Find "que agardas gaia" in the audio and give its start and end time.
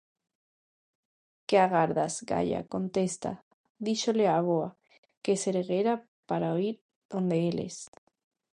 1.45-2.61